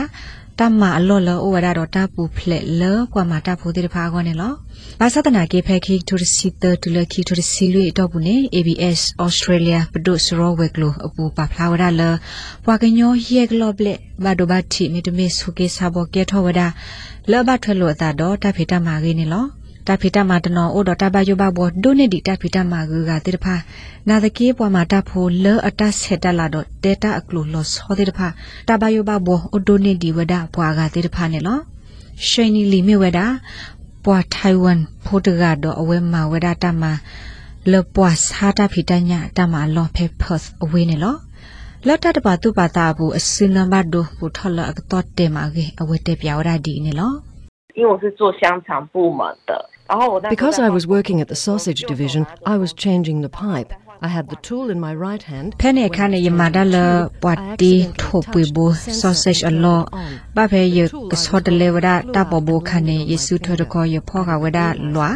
[0.59, 4.53] တမအလောလောဩဝဒါတော့တပူဖလက်လောကွာမာတာဖိုတဲ့တဖကောနေလော
[5.01, 12.03] ဘာသဒနာကေဖဲခိတူရစီတတူလခိတူရစီလွေတော့ဘူးနေ ABS Australia ပဒုစရောဝက်ကလိုအပူပါဖလာဝဒါလ
[12.65, 16.67] ပွာကညောယေကလော့ပလက်ဘာဒိုဘတ်တီမီတမီဆုကေစာဘောကေထောဝဒါ
[17.31, 19.47] လောဘထွဲလို့အတာတော့တဖေတမာကြီးနေလော
[19.88, 23.56] တဖိတမတနောအိုဒတာဘယဘဘောဒိုနေဒီတဖိတမဂူကတိတဖာ
[24.08, 28.28] နာတကေပွားမာတဖိုလောအတဆက်တလာတော့ဒေတာအကလိုလောစောတိတဖာ
[28.68, 31.58] တဘယဘဘောအိုဒိုနေဒီဝဒပွားကတိတဖာနေလော
[32.28, 33.20] ရှိနီလီမေဝဒ
[34.06, 36.84] ပွားထိုင်ဝမ်ဖိုတကတော့အဝဲမှာဝဒတမ
[37.72, 41.16] လပွားစာတဖိတညာတမလောဖေဖတ်အဝေးနေလော
[41.88, 47.14] လောတတပါတုပါတာဘူးအစင်းနံပါတ်ဒိုဘူထလအကတော့တေမာကြီးအဝဲတေပြောရဒီနေလော
[47.78, 49.81] 因为我是做香肠部门的，然后我那时候
[50.31, 53.71] Because 在 I was working at the sausage division, I was changing the pipe.
[54.01, 55.49] I had the tool in my right hand.
[55.61, 56.77] ဖဲနေခါနေယမာဒလ
[57.23, 58.67] ပွာတီထိုပွေဘူ
[59.01, 59.81] sausage အလော
[60.37, 60.79] ဘာဖဲယ
[61.11, 64.61] ကစောတလေဝဒတပဘူခါနေယေစုထရခေါ်ယဖောကဝဒ
[64.95, 65.11] လွာ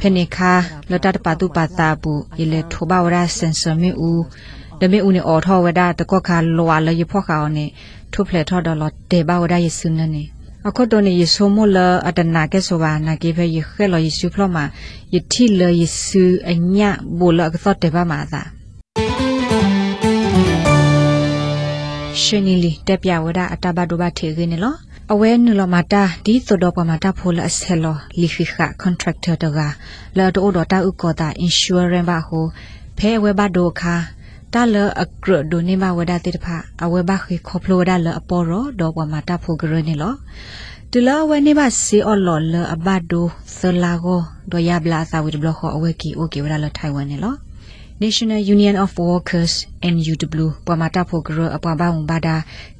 [0.00, 0.52] ဖဲနေခါ
[0.90, 4.22] လတတပတုပတာဘူးယလေထိုဘဝရစင်ဆာမီဦး
[4.80, 7.30] ဒမေဦးနေအော်ထောဝဒတကောခါလွာလယဖောက
[10.68, 14.64] အောနေထုဖလက်ထောဒလတေဘဝဒယေစုနနေအခုတော့နေယေဆုမလအတနာကဲဆိုပါနာကေဖဲယခဲလယေစုဖလမှာ
[15.14, 16.78] ယတိလယေစုအည
[17.18, 18.42] ဘူလကသောတေပါမာသာ
[22.20, 24.74] ရှင်နီလီတက်ပြဝဒအတဘဒိုဘထေခင်းနေလော
[25.12, 29.58] အဝဲနုလမတာဒီသောတော့ပမာတာဖိုလအဆဲလောလီဖီခါ contractor တက
[30.18, 32.46] လာတော့တော့တာဥကောတာ insurance ဘာဟို
[32.98, 33.94] ဖဲဝဲဘဒိုခါ
[34.54, 40.14] တာလအကရဒိုနေမဝဒတိတဖာအဝဲဘခိခေါပလိုဒါလအပေါ်ရောတော့ပမာတာဖိုဂရနေလော
[40.92, 43.26] တူလာဝဲနေပါစီအော်လော်လအဘဒို
[43.58, 44.20] သလာကို
[44.50, 47.34] တော့ရပလာသာဝိဒဘလခေါ်အဝဲကီအိုကေဝဒါလထိုင်ဝမ်နေလော
[48.00, 49.52] National Union of Workers
[49.94, 52.36] NUW ပမာတာဖိုဂရအပဘာဝဘာဒါ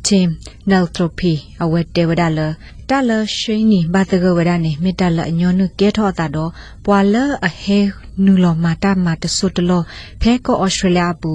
[0.07, 0.29] Team
[0.71, 2.41] Neltropy အဝဲတေဝဒါလ
[2.89, 6.51] တလရှိနီဘာတကဝဒါနေမေတလအညောနုကဲထောတာတော့
[6.85, 7.15] ပွာလ
[7.47, 7.81] အဟဲ
[8.25, 9.83] နူလောမာတာမာတဆုတလော
[10.21, 11.33] ဖဲကော Australia ပူ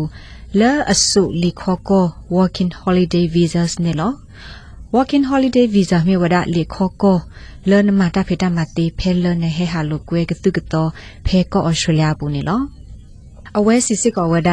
[0.60, 2.06] လဲအစုလီခေါကော
[2.36, 4.12] Working Holiday Visas နေလော
[4.96, 7.18] Working Holiday Visa မြေဝဒလေခေါကော
[7.70, 10.90] လဲနမာတာဖေတာမတိဖဲလဲနေဟဲဟာလိုကွဲကတုကတော့
[11.26, 12.62] ဖဲကော Australia ပူနေလော
[13.58, 14.52] အဝဲစီစစ်ကောဝဒ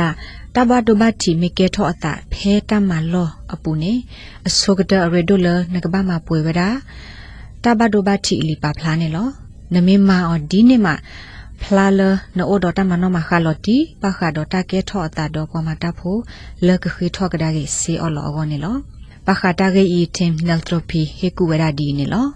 [0.54, 3.92] တဘဒဘတီမီကေထောအတာဖဲတမလောအပူနေ
[4.46, 6.62] အစောကဒရေဒိုလနကဘာမပွေဝဒ
[7.64, 9.28] တဘဒဘတီလီပါဖလာနေလော
[9.74, 10.94] နမေမာအော်ဒီနေမှာ
[11.62, 12.00] ဖလာလ
[12.36, 16.16] နိုဒတာမနောမခါလတီပခါဒတာကေထောအတာတော့ကမတာဖို
[16.66, 18.76] လကခိထောကဒါကေစီအော်လောအောနေလော
[19.26, 22.26] ပခါတာကေဤတင်နယ်ထရိုပီဟေကူဝရဒီနေလော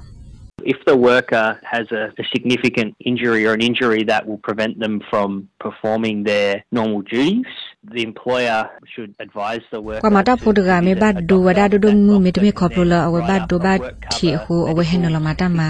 [0.72, 4.94] If the worker has a, a significant injury or an injury that will prevent them
[5.10, 5.28] from
[5.66, 7.44] performing their normal duties,
[7.96, 8.60] the employer
[8.92, 10.02] should advise the worker.
[10.04, 13.78] ကွာမတာဖိုဒဂါမေဘတ်ဒူဝဒါဒူဒငူမေတမေခေါပလိုလာအဝဘတ်ဒူဘတ်
[14.12, 15.68] ထီဟူအဝဟေနလမတာမာ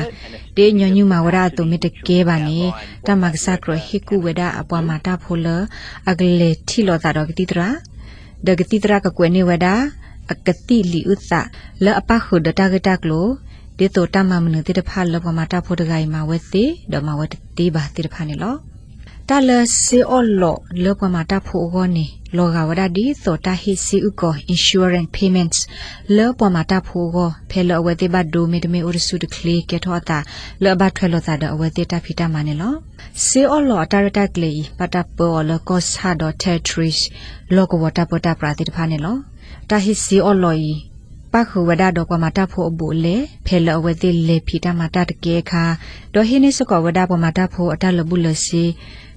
[0.56, 2.61] တေညညူမာဝရတုမေတကေဘာနေ
[3.06, 5.47] တမကဆတ်ရဟိကူဝဒအပွားမတာဖိုလ
[6.11, 6.99] အဂလေထီလော
[13.79, 17.27] တာတော့ကတိတရာဒဂတိတရာကကွေနေဝဒအကတိလီဥသလအပခုဒတာဂတာကလိုဒီတိုတမမနတိတဖာလပမတာဖိုဒဂိုင်မာဝဲတိဒမဝဲ
[17.57, 18.55] တိဘာတိတဖာနေလော
[19.29, 25.59] တလစီအော်လောလပမတာဖိုဂောနေလောကဝဒဒီသောတာဟိစီဥကော insurance payments
[26.17, 30.19] လောပမတာဖိုဂောဖဲလောဝဲတိဘဒိုမီတမီအိုရစုတကလေးကေထောတာ
[30.62, 32.75] လောဘထွဲလောတာဒအဝဲတိတာဖီတာမနေလော
[33.25, 37.01] စီအော်လောတာရတာကလေးပတာပေါ်လောကောဆာဒ territories
[37.55, 39.17] လောကဝတာပတာပရာတိတဖာနေလော
[39.71, 40.94] တာဟိစီအော်လောဤ
[41.37, 45.65] ပခုဝဒတော့ကမတာဖို့အဘူလေဖဲလအဝဲတိလေဖီတာမတာတကေခါ
[46.15, 48.62] ဒေါ်ဟိနေစကဝဒပမတာဖို့အတလဘူးလစီ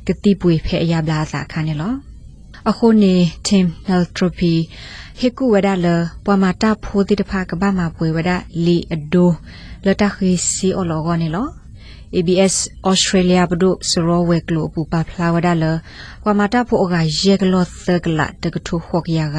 [0.08, 1.94] ကတိပွေဖဲအယာဘလာစာခါနေလော
[2.70, 3.16] အခုနေ
[3.48, 4.56] team healthropy
[5.20, 5.88] ဟေကူဝဒလ
[6.26, 8.32] ပမတာဖိုတိတဖကဘာမပွေဝဒ
[8.66, 9.32] လီအဒို
[9.86, 11.48] လတခိစီအလောဂနေလော
[12.16, 12.56] ABS
[12.90, 15.66] Australia ဘဒုစရောဝဲကလိုပူပါဖလာဝဒါလ
[16.24, 19.38] ကွာမတာဖို့အကရေကလောသကလာတကထုခော့ကရက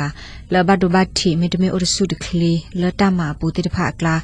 [0.52, 4.14] လဘဒုဘတီမီတမီအိုရစုတကလီလတမပူတိတဖအကလာ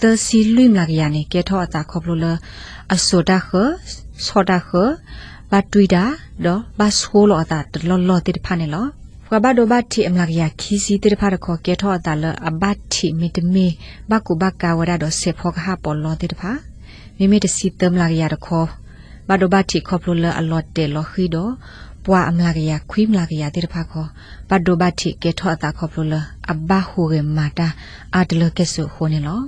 [0.00, 2.26] သစီလွိမလာကရနေကေထောအတာခေါပလိုလ
[2.94, 3.50] အဆိုတာခ
[4.26, 4.70] ဆောတာခ
[5.50, 6.04] ဘတ်တွီတာ
[6.44, 8.86] တော့ဘတ်ဆိုလောအတာတလောလောတိတဖနေလော
[9.30, 13.66] ကဘာဒိုဘတ်တီအမလာကရခီစီတိတဖရခေါ်ကေထောအတာလအဘတ်တီမီတမီ
[14.10, 16.71] ဘကုဘကာဝဒါတော့ဆေဖောကဟာပေါ်လောတိတဖာ
[17.22, 18.68] မိမိတစီတမ်လာရရခေါ်
[19.28, 21.48] ဘာဒိုဘာတီခေါပလိုလအလော့တေလော်ခီဒို
[22.04, 24.08] ပွာအမလာကရခွိမလာကရတေတဖာခေါ်
[24.48, 26.14] ဘာဒိုဘာတီကေထောအတာခေါပလိုလ
[26.52, 27.68] အဘဟူရမာတာ
[28.14, 29.40] အာတလကေဆုခိုနေလော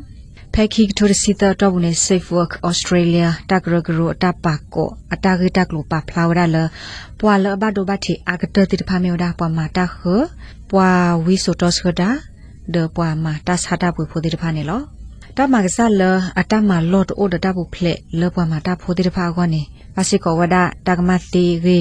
[0.54, 6.56] ဖက်ခိကထိုရစီတာတော့ဘူးနေ Safe Work Australia တကရဂရအတပါကိုအတာဂိတက်လိုပါဖလာဝရလ
[7.20, 9.98] ပွာလဘဒိုဘတိအကတတိတဖာမေဝဒါပွာမာတာခ
[10.70, 10.88] ပွာ
[11.24, 12.10] ဝီဆိုတော့စခဒါ
[12.74, 14.82] ဒေပွာမာတာဆာတာပူဖိုတိတဖာနေလော
[15.38, 16.02] တမကစားလ
[16.40, 19.62] အတမလော့အိုဒတာပူဖလက်လပွာမာတာဖိုတိတဖာကောနေ
[19.94, 21.78] ပါစီကောဝဒတကမတိဂေ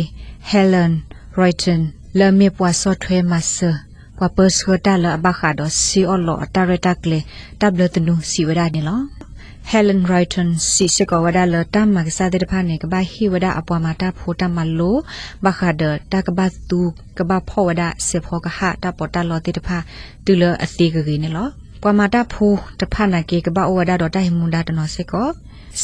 [0.49, 0.91] ဟဲလန်
[1.35, 1.81] ရိုက်တန်
[2.19, 3.69] လမေပွာဆော့ထွဲမဆာ
[4.17, 7.19] ပွာပစခတာလဘခါဒစီအော်လောအတာရတာကလေ
[7.61, 8.99] တဘလတနုစီဝဒနေလော
[9.71, 14.95] Helen Wrighton စီစကောဝဒါလတမကစားတဲ့ဖာနေကဘာဟီဝဒါအပွားမာတာဖိုတမလို
[15.45, 16.39] ဘခါဒတကဘ
[16.69, 16.79] တူ
[17.17, 19.77] ကဘာဖောဝဒါစေဖောကဟာတပေါ်တလောတဲ့ဖာ
[20.25, 21.49] တူလအသေးကကြီးနေလော
[21.83, 25.27] ပွားမာတာဖိုတဖာနာကေကဘာဝဒါတော့တိုင်မွန်ဒါတနော်စေကော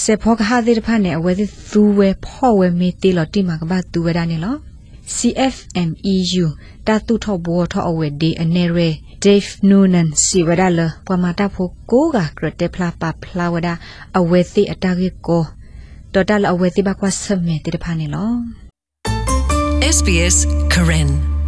[0.02, 1.32] စေဖောကဟာတဲ့ဖာနေအဝဲ
[1.72, 4.56] သူဝဲဖောဝဲမေတီလောတိမကဘာတူဝဒါနေလော
[5.16, 6.48] CFMEU
[6.88, 8.90] တတုထောဘောထောအဝဲဒီအနေရဲ
[9.26, 13.74] Dave Noonan စီဝဒါလပမတာဖိုကိုကကရတက်ဖလာပဖလာဝဒါ
[14.20, 15.44] အဝဲသိအတာကေကို
[16.14, 18.32] တော်တလအဝဲသိဘကွာဆမေတိတဖာနေလော
[19.96, 20.38] SBS
[20.74, 21.39] Karen